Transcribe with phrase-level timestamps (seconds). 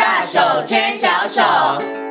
[0.00, 2.03] 大手牵小手。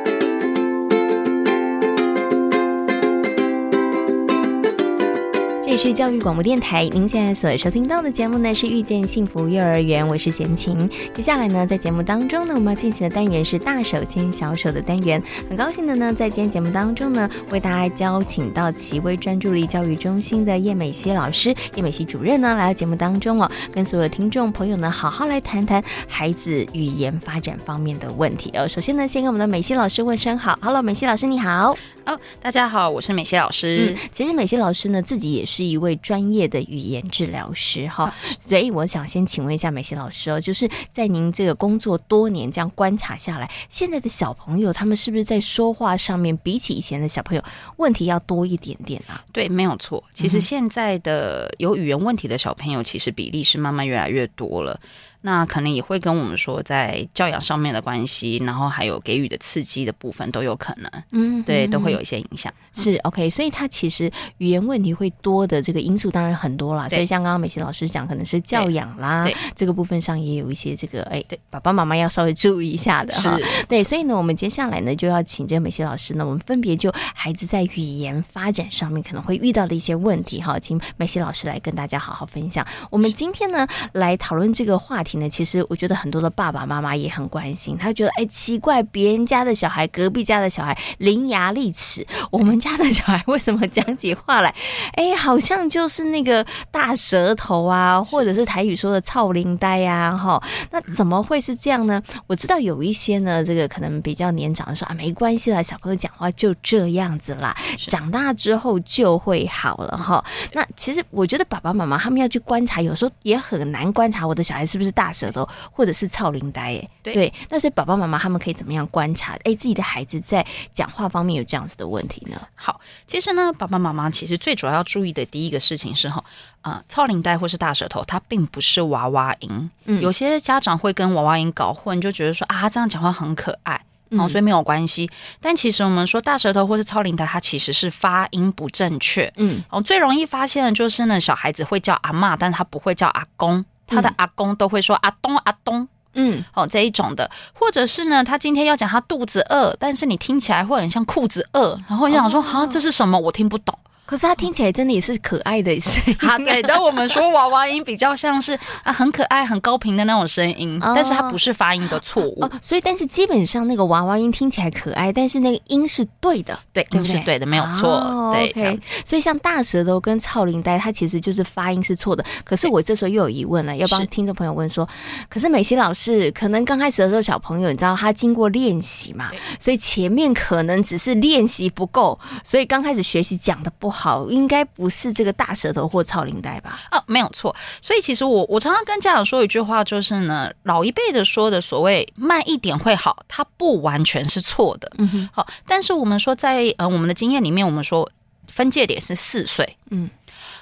[5.76, 10.88] 是教育广播电台，您现在所收听到的节目呢是《遇见幸福幼儿园》，我是贤琴。
[11.12, 15.20] 接下来呢，在节目当中呢，我们要进行的单元是“大手牵小手”的单元。
[15.48, 28.68] 很高兴的呢，在今天节目当中呢，为大家邀请到奇微专注力教育中心的叶美熙老师、叶美熙主任呢，来到节目当中哦，跟所有听众朋友呢，好好来谈谈孩子语言发展方面的问题哦。
[28.68, 31.74] 首先呢，先跟我们的美熙老师问声好，Hello，美熙老师你好。
[32.06, 33.94] 哦，大家好，我是美西老师。
[33.96, 47.42] 嗯，其实美西老师呢，自己也是一位专业的语言治疗师哈，所以我想先请问一下美西老师哦，就是在您这个工作多年这样观察下来，现在的小朋友他们是不是在说话上面比起以前的小朋友
[47.76, 49.24] 问题要多一点点啊？
[49.32, 50.04] 对，没有错。
[50.12, 54.78] 其实现在的有语言问题的小朋友，其实比例是慢慢越来越多了。
[55.26, 62.52] 那可能也会跟我们说，在教养上面的关系，然后还有给予的刺激的部分都有可能，嗯，对，都会有一些影响。
[62.74, 66.90] 是 OK，所以他其实语言问题会多的这个因素当然很多啦。
[66.90, 69.26] 所以像刚刚美熙老师讲，可能是教养啦，
[69.56, 73.38] 这个部分上也有一些这个哎，对，爸爸妈妈要稍微注意一下的哈。
[73.66, 82.66] 对，所以呢，我们接下来呢就要请这个美熙老师呢，我们分别就孩子在语言发展上面可能会遇到的一些问题哈，请美熙老师来跟大家好好分享。
[82.90, 85.13] 我们今天呢来讨论这个话题。
[85.28, 94.54] 其实我觉得很多的爸爸妈妈也很关心，他觉得哎奇怪，别人家的小孩、隔壁家的小孩伶牙俐齿，我们家的小孩为什么讲起话来，
[94.94, 102.02] 哎，好像就是那个大舌头啊，或者是台语说的“操灵呆”呀，哈，那怎么会是这样呢？
[102.26, 107.56] 我知道有一些呢，这个可能比较年长的说啊，没关系啦，小朋友讲话就这样子啦，
[107.86, 110.24] 长大之后就会好了哈。
[110.52, 115.03] 那其实我觉得爸爸妈妈他们要去观察，有时候也很难观察我的小孩是不是大。
[115.12, 119.34] 舌头，或者是操铃呆，哎，对，那所以爸爸妈妈他们可以怎么样观察？
[119.44, 122.40] 哎，自己的孩子在讲话方面有这样子的问题呢？
[122.54, 126.22] 好，其实呢，爸爸妈妈其实最主要要注意的第一个事情是哈，
[126.62, 129.70] 啊、呃，臭奶呆或是大舌头，它并不是娃娃音。
[129.84, 135.10] 嗯，有些家长会跟娃娃音搞混，就觉得说啊，这样讲话很可爱，哦，所以没有关系。
[135.40, 139.32] 但其实我们说大舌头或是超龄呆，它其实是发音不正确。
[139.36, 143.64] 嗯，哦，最容易发现的就是呢，小孩子会叫阿嬷，但他不会叫阿公。
[143.86, 153.18] 他的阿公都会说阿东阿东，嗯，哦这一种的，或者是呢，他今天要讲他肚子饿，但是你听起来会很像裤子饿，然后你想说，哈，这是什么？
[153.18, 153.78] 我听不懂。
[154.06, 156.62] 可是他听起来真的也是可爱的声音， 啊，对。
[156.62, 162.50] 但我们说娃娃音比较像是啊很可爱、很高频的那种声音，哦，但是它不是发音的错误，哦。
[162.60, 167.88] 所以，但是基本上那个娃娃音听起来可爱，但是那个音是对的，对，音是对的，没有错。
[167.90, 168.80] 哦，对。
[169.04, 172.24] 所以像大舌头跟臭奶呆，它其实就是发音是错的。
[172.44, 174.86] 可是我这时候又有疑问了，要帮听众朋友问说：
[175.28, 183.93] 可是美熙老师，可能刚开始的时候小朋友，你知道他经过练习嘛，所以前面可能只是练习不够，所以刚开始学习讲的不好，
[184.30, 184.64] 应该。
[184.74, 186.80] 不是这个大舌头或超领带吧？
[186.90, 187.54] 哦，没有错。
[187.80, 194.90] 所以其实我我常常跟家长说一句话，就是呢，老一辈的说的所谓慢一点会好，它不完全是错的。
[194.98, 195.46] 嗯哼，好。
[195.66, 198.10] 但是我们说在呃我们的经验里面，我们说
[198.48, 199.76] 分界点是四岁。
[199.90, 200.10] 嗯，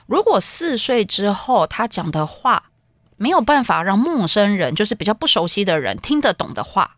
[0.06, 2.64] 如果四岁之后他讲的话
[3.16, 6.97] 没有办法让陌生人，就是比较不熟悉的人听得懂的话。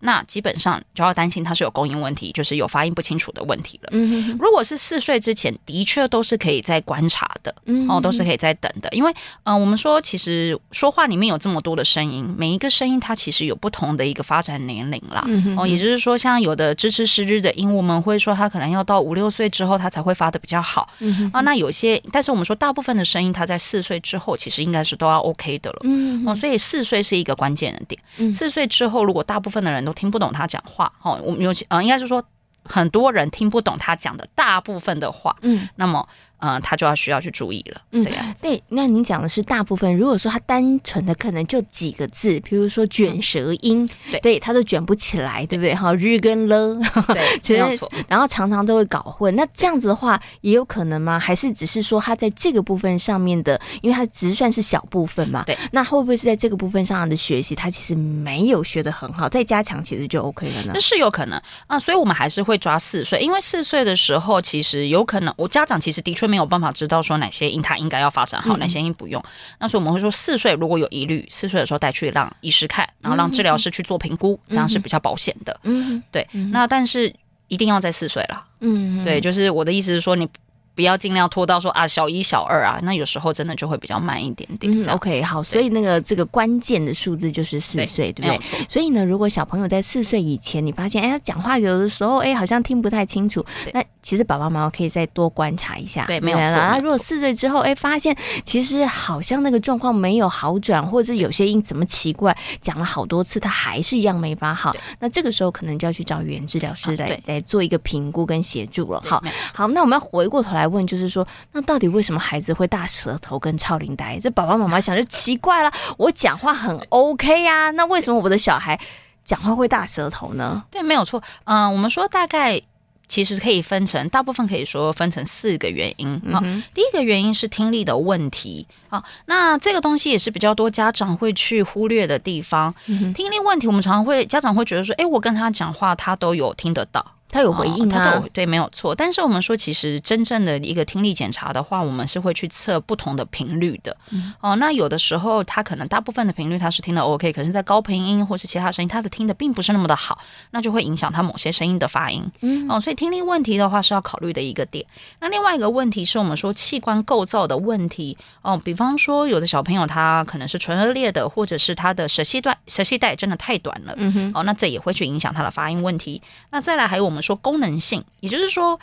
[0.00, 3.88] 那基本上就要担心他是有供音问题，就是有发音不清楚的问题了。
[3.92, 4.38] 嗯哼哼。
[4.40, 8.88] 如果是四岁之前，的确都是可以再观察的，嗯，哦，都是可以再等的。
[8.92, 9.10] 因为，
[9.44, 15.24] 嗯、呃，我们说其实说话里面有这么多的声音，每一个声音它其实有不同的一个发展年龄啦。
[15.26, 15.62] 嗯哼哼。
[15.62, 20.88] 哦，也就是说，像有的支持失智的音，我们会说他可能要到五六岁之后，他才会发的比较好。
[20.98, 21.30] 嗯哼。
[21.32, 25.80] 啊，那有些，但是我们说大部分的声音，他在四岁之后，其实应该是都要 OK 的了。
[25.84, 26.22] 嗯。
[26.26, 28.00] 哦，所以四岁是一个关键的点。
[28.18, 28.32] 嗯。
[28.32, 32.22] 四岁之后，如果大部分的人都听不懂他讲话，哦，我们尤其，呃，应该是说
[32.64, 36.06] 很多人听不懂他讲的大部分的话，嗯，那么。
[36.46, 37.80] 嗯，他就要需要去注意了。
[37.90, 38.06] 嗯。
[38.40, 39.96] 对，那您讲的是大部分。
[39.96, 45.74] 如果说他单纯的可能就几个字，比如说卷舌音，对，对他都卷不起来，对不对？
[45.74, 46.78] 哈，日跟了，
[47.08, 49.34] 对， 其实然后常常都会搞混。
[49.34, 51.18] 那这样子的话，也有可能吗？
[51.18, 55.42] 还是只是说他在这个部分上面的，因为他只算是小部分嘛。
[55.44, 60.72] 对，那会不会是在这个部分上的学习，他其实没有学的很好，再加强其实就 OK 了呢？
[60.74, 66.26] 那是有可能啊，所以我们还是会抓四岁，因为四岁的时候，其实有可能我家长其实的确。
[66.26, 69.22] 没有办法知道说哪些音他应该要发展好，哪些音不用。
[69.58, 75.58] 那所以我们会说，四岁如果有疑虑，四岁的时候带去让医师看，然后让治疗师去做评估，这样是比较保险的。
[75.62, 76.26] 嗯，对。
[76.52, 77.12] 那但是
[77.48, 78.44] 一定要在四岁了。
[78.60, 80.28] 嗯，对，就是我的意思是说，你
[80.76, 84.80] 不要尽量拖到说啊小一、小二啊，那有时候真的就会比较慢一点点。
[84.80, 88.66] 嗯，OK，好，所以那个这个关键的数字就是四岁，对，不对？
[88.68, 96.04] 所以呢，如果小朋友在四岁以前，你发现哎，他讲话有的时候哎好像听不太清楚，那其实爸爸妈妈可以再多观察一下。
[96.04, 96.44] 对，没有错。
[96.44, 98.14] 那如果四岁之后哎发现
[98.44, 109.02] 其实好像那个状况没有好转，或者是有些音怎么奇怪，讲了好多次他还是一样没法好，那这个时候可能就要去找语言治疗师来、啊、来做一个评估跟协助了。
[109.06, 109.22] 好，
[109.54, 114.18] 好，那我们要回过头来问，就是说，那到底为什么孩子会大舌头跟超龄呆？
[114.20, 118.78] 这爸爸妈妈想就奇怪了，我讲话很 OK 呀、啊，那为什么我的小孩
[119.24, 120.64] 讲话会大舌头呢？
[120.70, 121.22] 对，没有错。
[121.44, 122.60] 嗯，我们说大概
[123.08, 126.20] 其实可以分成，大部分可以说分成四个原因。
[126.32, 128.66] 好、嗯，第一个原因是听力的问题。
[128.88, 132.74] 好，那这个东西也是比较多家长会去忽略的地方。
[132.86, 137.04] 嗯、听力问题，我们常常会家长会觉得说，哎，我跟他讲话，他都有听得到。
[137.28, 138.94] 他有回应、啊，他对，没有错。
[138.94, 143.96] 但是我们说，其实真正的一个听力检查的话，我们是会去测不同的频率的。
[144.10, 150.18] 嗯、哦，那有的时候他可能大部分的频率他是听的 OK，可是在高频音或是其他声音，他的听的并不是那么的好，
[150.50, 152.30] 那就会影响他某些声音的发音。
[152.40, 154.86] 嗯，哦，所以听力问题的话是要考虑的一个点。
[155.20, 158.16] 那另外一个问题是我们说器官构造的问题。
[158.42, 163.94] 哦，比方说有的小朋友他可能是唇腭裂的，或者是他的舌系段舌系带真的太短了。
[163.96, 166.22] 嗯哼，哦，那这也会去影响他的发音问题。
[166.50, 168.04] 那再来还有我们们说功能性。
[168.20, 168.78] 也就是说，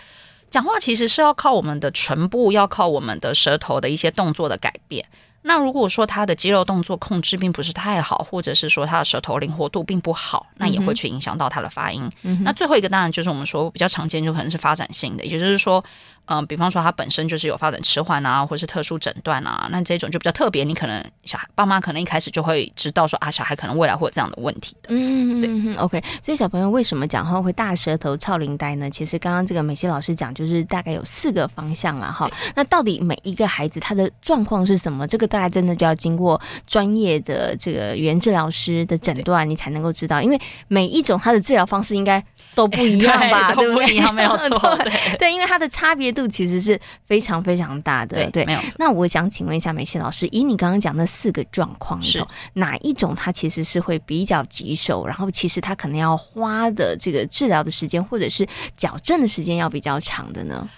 [0.49, 5.05] 讲话其实是要靠我们的唇部，要靠我们的舌头的一些动作的改变。
[5.43, 12.09] 那如果说他的肌肉动作控制并不是太好，或者是说他的舌头灵活度并不好，那也会去影响到他的发音。
[12.23, 15.83] 嗯、那最后一个当然就是我们说比较常见，就可能是发展性的，也就是说。
[16.27, 20.63] 嗯、呃，比方说他本身就是有发展迟缓啊，或是特殊诊断啊，那这种就比较特别。
[20.63, 24.87] 你可能小孩爸妈可能一开始就会知道说啊，小孩可能未来会有这样的问题的。
[24.91, 26.01] 嗯嗯嗯，OK。
[26.21, 28.89] 所以小朋友为什么讲话会大舌头、超龄呆呢？
[28.89, 32.09] 其实刚刚这个美熙老师讲，就是大概有四个方向啊。
[32.09, 32.31] 哈。
[32.55, 35.05] 那到底每一个孩子他的状况是什么？
[35.05, 40.21] 这个大概真的就要经过专业的这个语言治疗师的诊断，你才能够知道。
[40.21, 40.39] 因为
[40.69, 42.23] 每一种它的治疗方式应该
[42.55, 43.51] 都不一样吧？
[43.55, 44.75] 对，都不一样，没有错。
[44.85, 46.13] 对对，因为它的差别。
[46.13, 48.59] 度其实是非常非常大的，对，对没有。
[48.77, 58.47] 那我想请问一下美西老师，以你刚刚讲的四个状况里头，哪一种它其实是会比较棘手，然后其实它可能要花的这个治疗的时间或者是
[58.77, 60.69] 矫正的时间要比较长的呢？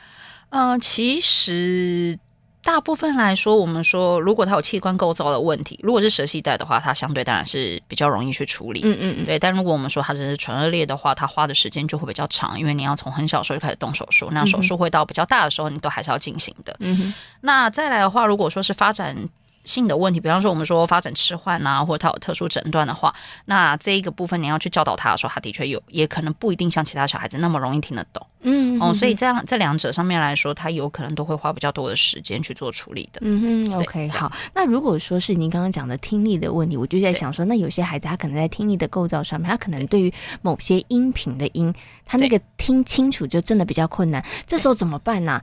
[0.51, 2.18] 嗯、呃，其实。
[2.65, 8.81] 大部分来说，我们说，如果它有器官构造的问题，如果是舌系带的话，它相对当然是比较容易去处理。
[8.83, 9.25] 嗯嗯嗯。
[9.25, 16.75] 对，但如果我们说它只是唇腭裂的话，它花的时间就会比较长，因为你要从很小时候就开始动手术，那手术会到比较大的时候，你都还是要进行的。
[16.79, 17.13] 嗯哼。
[17.41, 19.15] 那再来的话，如果说是发展
[19.65, 23.13] 性的问题，比方说我们说发展迟缓啊，或者他有特殊诊断的话，
[23.45, 28.25] 那这一个部分你要去教导他的时候，他的确有，也可能不一定像其他小孩子那么容易听得懂。
[28.47, 33.19] 嗯，哦，所以这样这两者上面来说，他有可能都会花比较多的时间去做处理的。
[33.23, 34.31] 嗯哼，OK，好。
[34.53, 40.13] 那如果说是您刚刚讲的听力的问题，我就在想说，那有些孩子他可能在听力的构造上面，他可能对于
[40.44, 41.73] 某些音频的音，
[42.06, 44.23] 他那个听清楚就真的比较困难。
[44.45, 45.41] 这时候怎么办呢？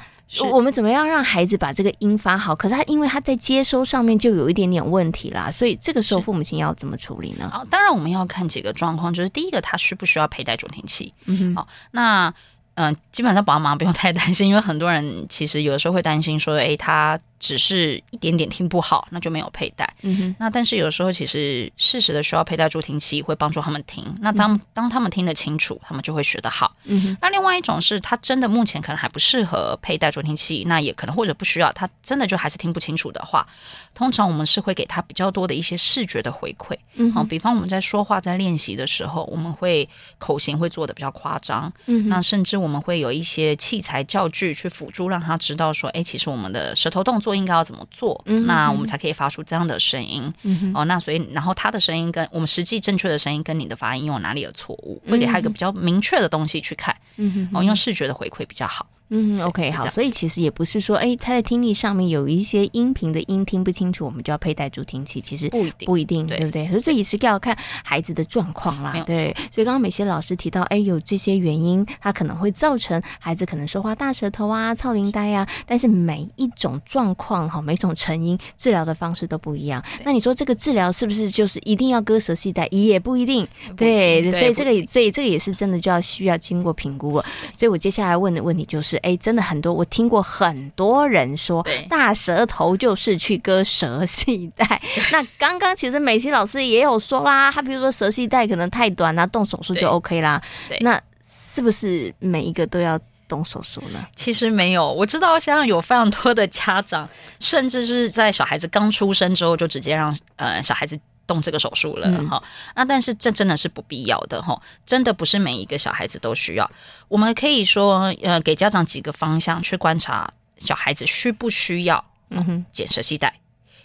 [0.50, 2.54] 我们怎么样让孩子把这个音发好？
[2.54, 7.50] 可是他因为他在接收上面就有一点点问题啦，所以这个时候父母亲要怎么处理呢？
[7.52, 11.12] 好，当然我们要看几个状况，就是第一个，他需不需要佩戴助听器？
[11.26, 12.32] 嗯哼，好，那。
[12.74, 19.94] 嗯，基本上爸爸妈妈不用太担心，因为很多人其实有的时候会担心说，诶，他只是一点点听不好，那就没有佩戴。
[20.02, 20.36] 嗯哼。
[20.38, 24.16] 那但是有时候其实适时的需要佩戴助听器，会帮助他们听。
[24.20, 26.74] 那当当他们听得清楚，他们就会学得好。
[26.84, 27.16] 嗯哼。
[27.20, 33.46] 那另外一种是他真的目前可能还不适合佩戴助听器，那也可能或者不需要，他真的就还是听不清楚的话，
[33.92, 36.74] 通常我们是会给他比较多的一些视觉的回馈。
[36.94, 37.12] 嗯。
[37.12, 41.72] 好，比方我们在说话在练习的时候，我们会口型会做的比较夸张。
[41.86, 42.08] 嗯。
[42.08, 42.52] 那甚至。
[42.62, 50.32] 我们会有一些器材教具去辅助，让他知道说，哎，其实我们的舌头动作应该要怎么做，嗯、那我们才可以发出这样的声音。
[50.42, 56.96] 嗯、哦，那所以，然后他的声音跟我们实际正确的声音跟你的发音有哪里有错误，会给他一个比较明确的东西去看。
[57.16, 58.86] 嗯，哦，用视觉的回馈比较好。
[59.14, 66.80] 嗯，OK，好，所以其实也不是说，哎，他在听力上面有一些音频的音听不清楚，我们就要佩戴助听器，其实不一定，不一定，对，对不对？
[66.80, 67.54] 所以也是要看
[67.84, 69.36] 孩子的状况啦，对。
[69.50, 79.84] 所以刚刚美熙老师提到，哎，有这些原因，他可能会造成孩子可能说话大舌头啊、操铃呆啊，但是每一种状况哈，每种成因治疗的方式都不一样。
[80.06, 82.66] 那你说这个治疗是不是就是一定要割舌系带？
[82.70, 84.22] 也不一定，对。
[84.22, 87.24] 对，所以这个，所以这个也是真的就要需要经过评估了。
[87.52, 89.01] 所以我接下来问的问题就是。
[89.02, 94.80] 哎，真的很多，我听过很多人说，大舌头就是去割舌系带。
[95.12, 100.40] 那刚刚其实美琪老师也有说啦，他比如说舌系带可能太短啦，动手术就 OK 啦。
[100.80, 104.06] 那是不是每一个都要动手术呢？
[104.14, 107.08] 其实没有，我知道现在有非常多的家长，
[107.40, 112.48] 甚至是在小孩子刚出生之后就直接让呃小孩子动这个手术了哈、嗯。
[112.76, 116.70] 那但是这真的是不必要的哈，真的不是每一个小孩子都需要。
[117.08, 123.40] 我们可以说呃给家长几个方向去观察小孩子需不需要嗯哼剪舌系带。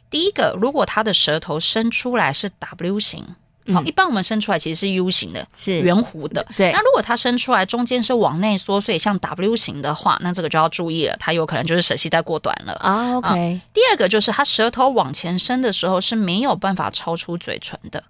[0.10, 3.36] 第一个，如果他的舌头伸出来是 W 型。
[3.74, 6.46] 好，一般我们伸出来其实是 U 型的，是圆弧的。
[6.56, 13.18] 对，那如果它伸出来中间是往内缩，所以像 W 型的话，那这个就要注意了，它有可能就是舌系带过短了啊。
[13.18, 18.04] OK，啊，第二个就是它舌头往前伸的时候是没有办法超出嘴唇的，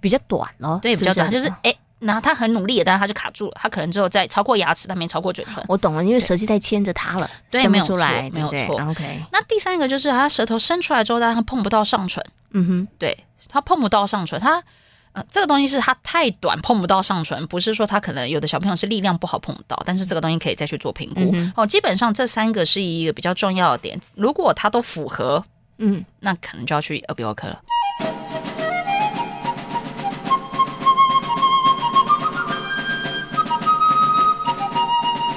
[0.00, 0.78] 比较短哦。
[0.80, 5.64] 对，比较短，就是哎，然后它很努力，但是他就卡住了，他可能只有在超过牙齿，但没超过嘴唇。
[5.66, 8.80] 我懂了，因为舌系带牵着他了，对，伸不出来，没有错。
[8.88, 12.24] OK，那第三个就是他舌头伸出来之后，但他碰不到上唇。
[12.52, 14.62] 嗯哼，对，他碰不到上唇，它。
[15.12, 21.30] 呃，这个东西是它太短碰不到上唇，不是说它可能有的小朋友是力量不好碰到，但是这个东西可以再去做评估。
[21.32, 25.44] 嗯、哦，基本上这三个是一个比较重要的点，如果它都符合，
[25.78, 27.60] 嗯，那可能就要去耳鼻喉科了。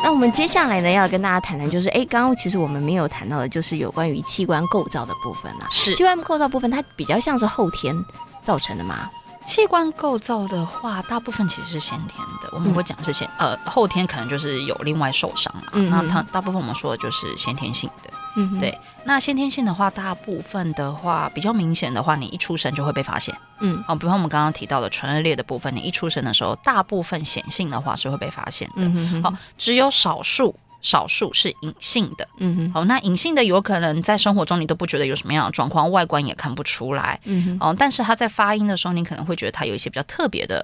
[0.04, 5.68] 那我们接下来呢，要跟大家谈谈，就是哎，刚刚其实我们没有谈到的，就是有关于器官构造的部分啊。
[5.72, 7.96] 是器官构造部分，它比较像是后天
[8.44, 9.10] 造成的吗？
[9.46, 12.50] 器官构造的话，大部分其实是先天的。
[12.52, 15.64] 我们会讲是先、嗯、呃后天可能就是有另外受伤了。
[15.74, 18.10] 嗯，那它大部分我们说的就是先天性的。
[18.36, 18.78] 嗯，对。
[19.06, 23.36] 那先天性的话，大部分的话比较明显的话，你一出生就会被发现。
[23.60, 28.74] 嗯，哦，比方我们刚刚提到的唇腭裂的部分，你一出生的时候，大部分显性的话是会被发现的。
[28.78, 30.56] 嗯哼，好，只有少数。
[30.84, 40.64] 少数是隐性的，嗯哼，好，那隐性的有可能在生活中你都不觉得有什么样的状况，外观也看不出来，嗯哼，哦，但是他在发音的时候，你可能会觉得他有一些比较特别的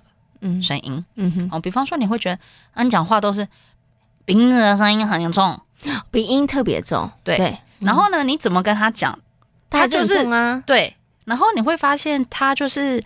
[0.61, 2.39] 声音，嗯哼，哦，比方说你会觉得，
[2.73, 3.47] 啊，你讲话都是
[4.25, 5.59] 鼻音的声音很重，
[6.11, 9.17] 鼻音特别重，对，对，然后呢，你怎么跟他讲，
[9.69, 13.01] 他就是啊，对，然后你会发现他就是。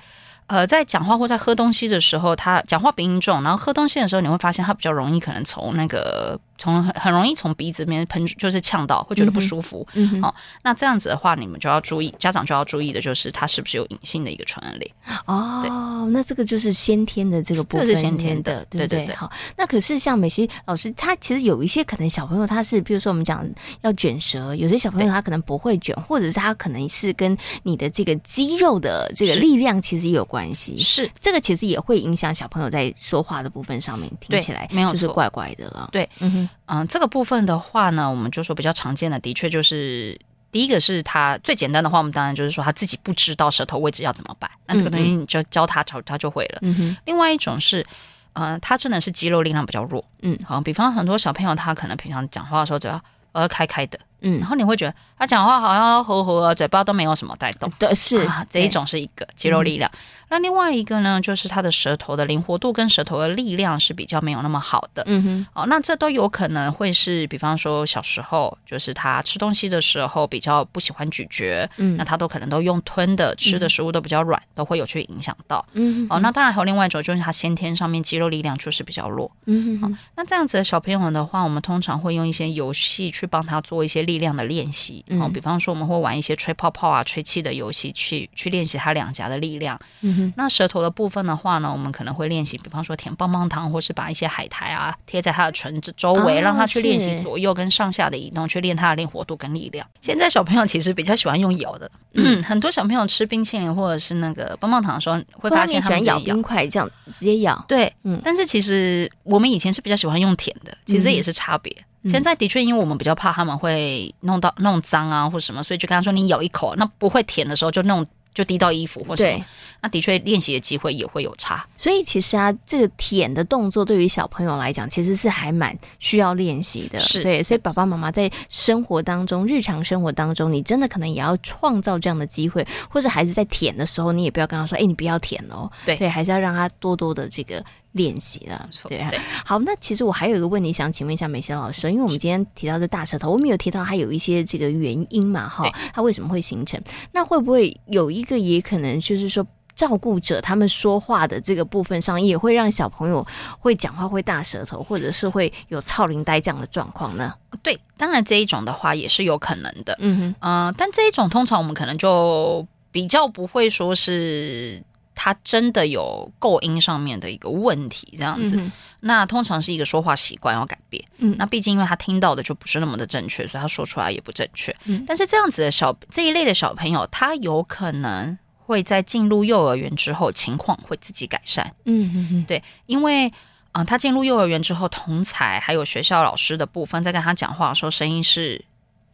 [0.47, 9.85] 呃，在讲话或在喝东西的时候，他讲话鼻音重，然后喝东西的时候，你会发现他比较容易可能从那个从很很容易从鼻子里面喷，就是呛到，会觉得不舒服。
[9.95, 14.89] 嗯，哦，那这样子的话，你们就要注意，家长就要注意的就是他是不是有隐性的一个唇腭裂。
[15.25, 19.15] 哦，那这个就是先天的这个部分，这是先天的，对对对，对。
[19.15, 23.45] 好，那可是像美熙老师，他其实有一些可能小朋友他是，比如说我们讲
[23.81, 30.77] 要卷舌，有些小朋友他可能不会卷，或者是他可能是跟你的这个肌肉的这个力量其实也有关系。
[30.77, 35.89] 是这个其实也会影响小朋友在说话的部分上面，听起来没有就是怪怪的了。
[35.91, 40.19] 对，嗯哼，嗯，这个部分的话呢，我们就说比较常见的，的确就是
[40.51, 46.59] 第一个是他最简单的话，我们当然就是说他自己不知道舌头位置要怎么摆，那这个东西你就教他，他他就会了。
[46.61, 47.85] 嗯哼，另外一种是，
[48.33, 50.05] 呃，他真的是肌肉力量比较弱。
[50.21, 53.99] 嗯，好，比方很多小朋友他可能平常讲话的时候只要呃开开的。
[54.23, 57.71] 嗯，然后你会觉得他讲话好像糊糊的，嘴巴都没有什么带动。
[57.77, 59.89] 对，是啊，这一种是一个肌肉力量。
[59.93, 59.99] 嗯、
[60.29, 65.03] 那另外一个呢，就是他的舌头的灵活度跟舌头的力量是比较没有那么好的。
[65.05, 75.65] 嗯哼，哦，那这都有可能会是，比方说小时候，就是他吃东西的时候比较不喜欢咀嚼，嗯，那他都可能都用吞的，吃的食物都比较软，嗯、都会有去影响到。
[75.73, 79.29] 嗯，哦，那当然还有另外一种，就是他先天上面肌肉力量就是比较弱。
[79.45, 85.03] 嗯哼、哦，那这样子的小朋友的话，我们通常会用一些游戏去帮他做一些力量的练习。
[85.07, 89.79] 嗯，比方说我们会玩一些吹泡泡啊、吹气的游戏，去去练习他两颊的力量。
[90.01, 99.85] 嗯哼，那舌头的部分的话呢，我们可能会练习，比方说舔棒棒糖，或是把一些海苔啊贴在他的唇子周围，哦、让他去练习左右跟上下的移动，去练他的灵活度跟力量。
[100.01, 107.63] 现在小朋友其实比较喜欢用咬的，嗯， 很多小朋友吃冰淇淋或者是那个棒棒糖的时候，会发现他们喜欢咬冰块，这样直接咬。
[107.67, 111.71] 对，嗯，但是其实我们以前是比较喜欢用舔的，其实也是差别。
[111.77, 119.43] 嗯现在的确，因为我们比较怕他们会弄到弄脏啊，或什么，所以就跟他说：“你咬一口，那不会舔的时候就弄就滴到衣服或什么。”对，
[119.81, 121.65] 那的确练习的机会也会有差。
[121.75, 126.99] 所以其实啊，这个舔的动作对于小朋友来讲，其实是还蛮需要练习的。
[126.99, 137.63] 是对，所以爸爸妈妈在生活当中、日常生活当中，你真的可能也要创造这样的机会，或者孩子在舔的时候，你也不要跟他说：“哎，你不要舔哦。”对，对，还是要让他多多的这个。
[137.93, 146.81] 练习了，对，对，好，那其实我还有一个问题想请问一下美贤老师，因为我们今天提到这大舌头，我们有提到它有一些这个原因嘛，哈，它为什么会形成？
[147.11, 149.45] 那会不会有一个也可能就是说，
[149.75, 153.25] 照顾者他们说话的这个部分上，也会让小朋友
[153.59, 157.31] 会讲话会大舌头，或者是会有臭奶呆这样的状况呢？
[157.61, 164.81] 对，当然这一种的话也是有可能的，嗯哼，嗯、呃，但这一种通常我们可能就比较不会说是。
[165.15, 171.03] 他真的有构音上面的一个问题，这样子，嗯、那通常是一个说话习惯要改变。
[171.17, 174.75] 嗯，那毕竟因为他听到的就不是那么的正确，所以他说出来也不正确。
[174.85, 181.73] 嗯，但是这样子的小这一类的小朋友，他有可能会在进入幼儿园之后，情况会自己改善。
[181.85, 183.27] 嗯嗯嗯，对，因为
[183.71, 188.63] 啊、呃，他进入幼儿园之后，同才还有学校老师的部分，在跟他讲话的时候，声音是。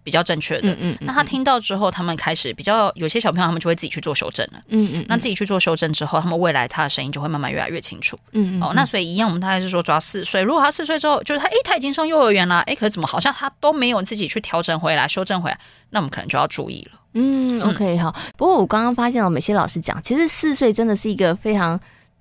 [0.04, 15.60] 比较正确的，嗯嗯，嗯，那他听到之后，他们开始比较有些小朋友，他们就会自己去做修正了，嗯嗯，那自己去做修正之后，他们未来他的声音就会慢慢越来越清楚，嗯嗯，哦，那所以一样，我们大概是说，抓四岁，如果他四岁之后，就是他，诶，他已经上幼儿园了，诶，可是怎么好像他都没有自己去调整回来、修正回来，
[15.92, 18.16] 那我们可能就要注意了，嗯，OK，好。
[18.38, 21.80] 不过我刚刚发现了，美希老师讲，其实四岁真的是一个非常。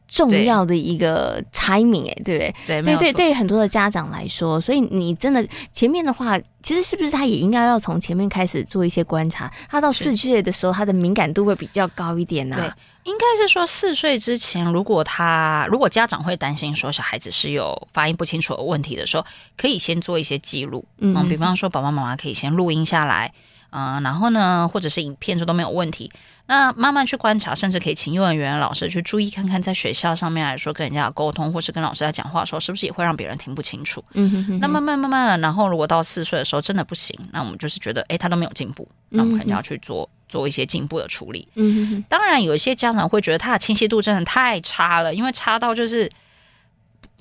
[0.08, 2.54] 重要的一个 timing 哎，对不对？
[2.66, 9.52] 对对对，对于很多的家长来说，所以你真的前面的话，其实是不是他也应该要从前面开始做一些观察？
[9.68, 12.60] 他到四岁的时候，他的敏感度会比较高一点呢、啊？
[13.04, 23.32] 对，应该是说四岁之前，如果他如果家长会担心说小孩子是有发音不清楚的问题的时候，可以先做一些记录，嗯，比方说爸爸妈妈可以先录音下来。
[23.70, 26.10] 嗯、呃，然后呢，或者是影片，这都没有问题。
[26.48, 34.02] 那慢慢去观察，甚至可以请幼儿园老师去注意看看，在学校上面来说，跟人家沟通，或是跟老师在讲话的时候，是不是也会让别人听不清楚？
[34.14, 34.58] 嗯哼哼。
[34.58, 41.46] 那慢慢慢慢的，然后如果到四岁的时候真的不行，那我们就是觉得，哎，他都没有进步，那我们肯定要去做做一些进步的处理。
[41.54, 42.04] 嗯哼哼。
[42.08, 46.10] 当然，有一些家长会觉得他的清晰度真的太差了，因为差到就是。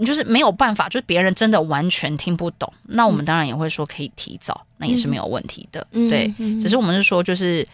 [0.05, 6.60] 就是没有办法，就是别人真的完全听不懂，那我们当然也会说可以提早，嗯、那也是没有问题的，嗯、对、嗯。
[6.60, 7.67] 只是我们是说，就是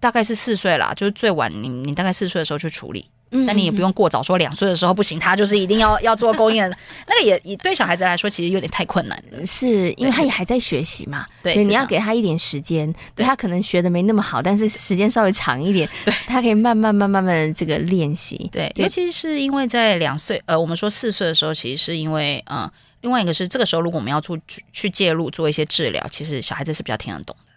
[0.00, 3.08] 大概是四岁啦，就是最晚你你大概四岁的时候去处理。
[3.32, 6.60] 嗯，但你也不用过早说两岁的时候不行，他就是一定要要做构音，
[7.06, 11.24] 那个也也对小孩子来说其实有点太困难了，是因为他也还在学习嘛。
[11.40, 18.48] 对，你要给他一点时间，对他可能学的没那么好，但是时间稍微长一点， 对，他可以慢慢慢慢慢的这个练习。
[18.50, 27.49] 对，尤其是因为在两岁，呃，我们说四岁的时候，其实是因为嗯、呃，另外一个是这个时候如果我们要做去去介入做一些治疗，其实小孩子是比较听得懂的。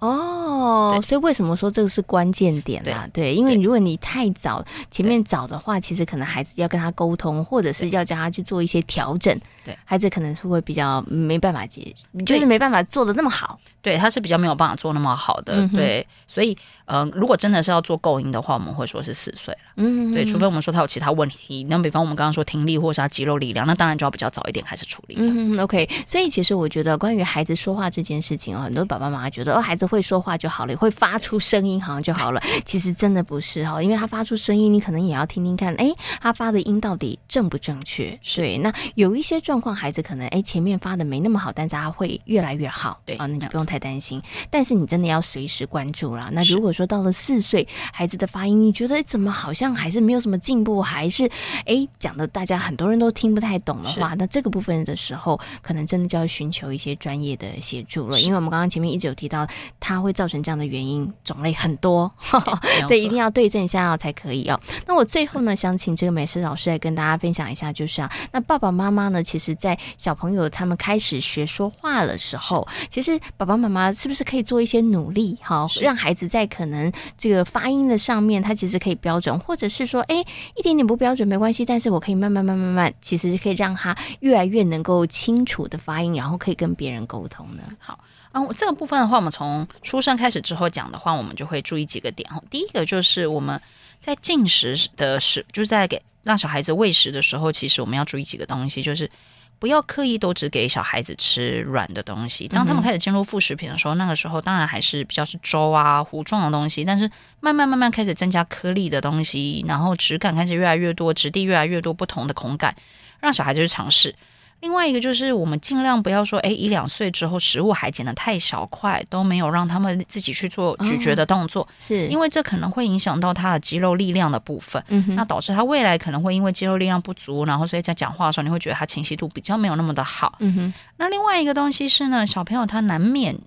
[0.00, 3.08] 哦，所以为什么说这个是关键点啊？
[3.12, 9.36] 对，因为如果你太早前面早的话，其实可能孩子要跟他沟通，或者是要叫他去做一些调整，
[9.68, 13.60] 对，孩子可能是会比较没办法接，就是没办法做的那么好。
[13.82, 15.56] 对，他是比较没有办法做那么好的。
[15.56, 19.60] 嗯、对，所以嗯、呃，如果真的是要做构音的话，我们会说是四岁了。
[19.76, 25.16] 嗯，对，除非我们说他有其他问题，那比方我们刚刚说听力或是他肌肉力量，那当然就要比较早一点开始处理。
[25.18, 25.88] 嗯，OK。
[26.06, 32.42] 所以其实我觉得关于孩子说话这件事情啊，很多爸爸妈妈觉得哦，孩子会说话就好了，会发出声音好像就好了。
[32.64, 38.18] 其实真的不是哈，因为他发出声音，你可能也要听听看，哎，他发的音到底正不正确？
[38.34, 43.00] 对，那有一些状况，孩子可能哎前面发的没那么好，但是他会越来越好。
[43.04, 44.22] 对啊，那你不用太担心。
[44.50, 46.28] 但是你真的要随时关注了。
[46.32, 51.30] 那如果说到了四岁，孩子的发音，你觉得怎么好像还是没有什么进步，还是
[51.66, 58.20] 哎讲的大家很多人都听不太懂的话，那这个部分的时候，可能真的就要寻求一些专业的协助了。
[58.20, 59.46] 因为我们刚刚前面一直有提到，
[59.80, 62.10] 它会造成这样的原因种类很多，
[62.88, 64.60] 对，一定要对症下药才可以哦。
[64.86, 80.24] 那我最后呢，想请这个美食老师来跟大家分享一下，就是啊，那爸爸妈妈呢，其实在小朋友他们开始学说话的时候，其实爸爸妈妈是不是可以做一些努力，好，让孩子在可能这个发音的上面，他其实可以标准，或者是说，哎，
[80.56, 87.62] 一点点不标准没关系，但是我可以慢慢慢慢慢，其实可以让他越来越能够清楚的发音，然后可以跟别人沟通呢。
[87.78, 87.98] 好，
[88.32, 92.42] 嗯，这个部分的话，我们从出生开始之后讲的话，我们就会注意几个点哈。
[92.50, 93.60] 第一个就是我们
[94.00, 99.10] 在进食的时，就是在给让小孩子喂食的时候，其实我们要注意几个东西，就是。
[99.58, 102.46] 不要刻意都只给小孩子吃软的东西。
[102.46, 106.84] 当他们开始进入副食品的时候，那个时候当然还是比较是粥啊、糊状的东西。
[106.84, 112.76] 但是慢慢慢慢开始增加颗粒的东西，然后质感开始越来越多，质地越来越多，不同的口感，
[113.20, 114.14] 让小孩子去尝试。
[114.60, 130.74] 另外一个就是，我们尽量不要说，哎，一两岁之后食物还剪得太小块，都没有让他们自己去做咀嚼的动作，哦、是因为这可能会影响到他的肌肉力量的部分，嗯，那导致他未来可能会因为肌肉力量不足，然后所以在讲话的时候，你会觉得他清晰度比较没有那么的好，嗯哼。
[130.96, 133.38] 那另外一个东西是呢，小朋友他难免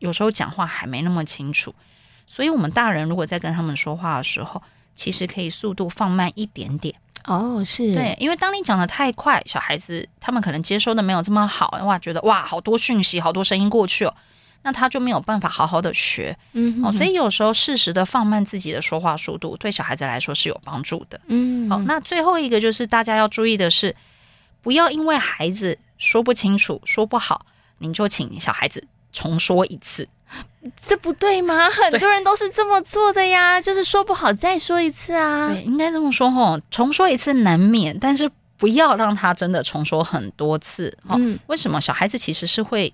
[0.00, 1.72] 有时候讲话还没那么清楚，
[2.26, 4.60] 所以我们大人如果在跟他们说话的时候，
[4.96, 6.96] 其实可以速度放慢一点点。
[7.26, 7.92] 哦，是。
[7.92, 14.14] 对，因为当你讲的太快，小孩子他们可能接收的没有这么好，哇，觉得哇，好多讯息，好多声音过去哦，
[14.62, 23.94] 那他就没有办法好好的学，嗯，哦，所以有时候适时的放慢自己的说话速度，对小孩子来说是有帮助的，嗯，好，那最后一个就是大家要注意的是，
[24.62, 27.46] 不要因为孩子说不清楚、说不好，
[27.78, 30.08] 您就请小孩子重说一次。
[30.76, 31.70] 这不对吗？
[31.70, 35.48] 很多人都是这么做的呀，就是说不好再说一次啊。
[35.52, 40.96] 对，应该这么说吼，重说一次难免，但是不要让他真的重说很多次。
[41.08, 42.92] 嗯，为什么小孩子其实是会？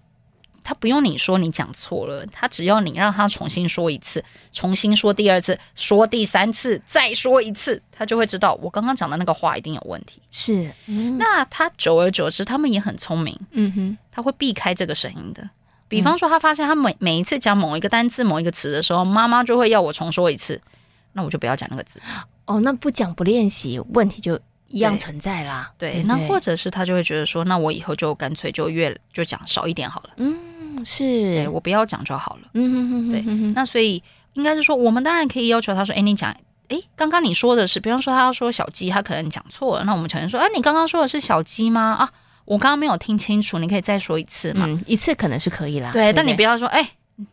[0.64, 10.22] 他不用你说你讲错了，他只要你让他重新说一次，重新说第二次，说第三次，再说一次，他就会知道我刚刚讲的那个话一定有问题。
[10.30, 15.50] 是，嗯、那他久而久之，他们也很聪明，嗯哼，他会避开这个声音的。
[15.92, 20.60] 比方说，他发现他每每一次讲某一个单字、某一个词的时候，妈妈就会要我重说一次，
[21.12, 22.00] 那我就不要讲那个字。
[22.46, 25.70] 哦，那不讲不练习，问题就一样存在啦。
[25.78, 30.10] 对，对对，那或者是他就会觉得说，那我以后就干脆就越就讲少一点好了。
[30.16, 30.36] 嗯。
[30.84, 32.48] 是我不要讲就好了。
[32.54, 33.20] 嗯哼哼，对。
[33.54, 34.02] 那所以
[34.32, 36.34] 应该是说，我们当然可以要求他说：“哎，你讲，
[36.68, 39.84] 哎，刚刚你说的是，比方说他要说小鸡，他可能讲错了。
[39.84, 41.92] 那我们承认说：哎，你刚刚说的是小鸡吗？
[42.00, 42.10] 啊，
[42.44, 44.68] 我刚刚没有听清楚，你可以再说一次吗？
[44.86, 45.90] 一次可能是可以啦。
[45.92, 46.86] 对，但你不要说，哎。”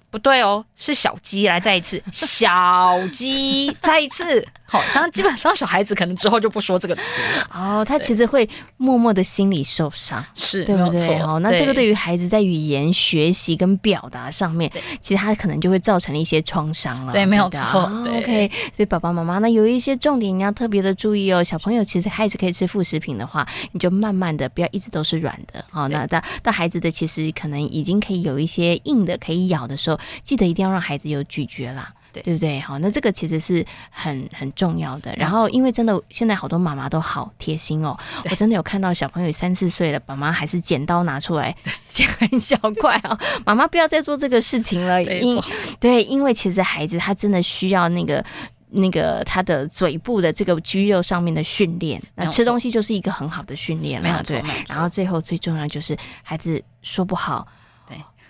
[0.09, 4.45] 不对哦，是小鸡，来再一次， 小鸡再一次。
[4.69, 7.01] 好，这样基本上小孩子可能之后就不说这个词
[7.35, 7.49] 了。
[7.51, 11.19] 哦，他其实会默默的心里受伤，是对不对？
[11.21, 17.11] 哦，那这个对于孩子在语言学习跟表达上面，其实他可能就会造成一些创伤了。
[17.11, 17.81] 对，没有错。
[18.15, 21.43] OK，所以爸爸妈妈那有一些重点你要特别的注意哦。
[21.43, 25.65] 小朋友其实孩子可以吃副食品的话，你就慢慢的不要一直都是软的。
[25.71, 29.98] 好，那到到孩子的其实可能已经可以有一些硬的可以咬的时候。
[30.23, 32.59] 记得一定要让孩子有咀嚼啦，对，对不对？
[32.59, 35.13] 好，那这个其实是很很重要的。
[35.15, 37.97] 然后，因为真的现在好多妈妈都好贴心哦，
[38.29, 41.55] 我真的有看到小朋友三四岁了，爸妈还是剪刀拿出来
[41.91, 43.17] 剪 很小块哦。
[43.45, 45.41] 妈妈不要再做这个事情了，因
[45.79, 48.23] 对，因为其实孩子他真的需要那个
[48.71, 54.43] 那个他的嘴部的这个肌肉上面的训练，那吃东西就是一个很好的训练了，对。
[54.67, 57.47] 然后最后最重要就是孩子说不好。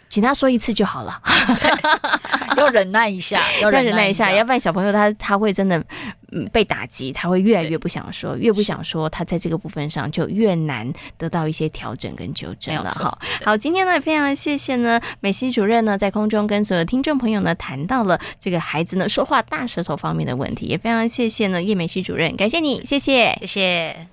[0.10, 1.22] 请他说一次就好了，
[2.58, 5.78] 要忍耐一下，要忍耐一下，要不然小朋友他他会真的
[6.32, 13.18] 嗯被打击，他会越来越不想说，越不想说，他在这个部分上就越难得到一些调整跟纠正了哈。
[13.46, 24.08] 好，今天呢也非常谢谢呢美西主任呢在空中跟所有听众朋友呢谈到了这个孩子呢说话大舌头方面的问题，也非常谢谢呢叶美西主任，感谢你，谢谢，谢谢。